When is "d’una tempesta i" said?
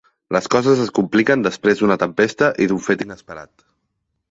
1.83-2.71